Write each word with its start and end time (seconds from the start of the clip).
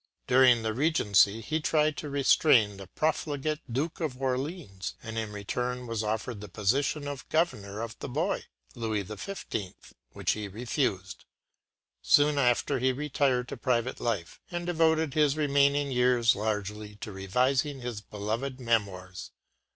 During 0.25 0.63
the 0.63 0.73
Regency, 0.73 1.41
he 1.41 1.61
tried 1.61 1.95
to 1.97 2.09
restrain 2.09 2.77
the 2.77 2.87
profligate 2.87 3.59
Duke 3.71 3.99
of 3.99 4.19
Orleans, 4.19 4.95
and 5.03 5.15
in 5.15 5.31
return 5.31 5.85
was 5.85 6.01
offered 6.03 6.41
the 6.41 6.49
position 6.49 7.07
of 7.07 7.29
governor 7.29 7.81
of 7.81 7.95
the 7.99 8.09
boy, 8.09 8.45
Louis 8.73 9.05
XV., 9.05 9.47
which 10.13 10.31
he 10.31 10.47
refused. 10.47 11.25
Soon 12.01 12.39
after, 12.39 12.79
he 12.79 12.91
retired 12.91 13.47
to 13.49 13.57
private 13.57 13.99
life, 13.99 14.41
and 14.49 14.65
devoted 14.65 15.13
his 15.13 15.37
remaining 15.37 15.91
years 15.91 16.35
largely 16.35 16.95
to 16.95 17.11
revising 17.11 17.81
his 17.81 18.01
beloved 18.01 18.59
“Memoirs. 18.59 19.29